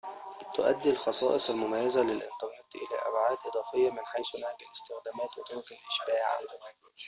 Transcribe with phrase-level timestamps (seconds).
[0.55, 6.39] تؤدي الخصائص المميزة للإنترنت إلى أبعاد إضافية من حيث نهج الاستخدامات وطرق الإشباع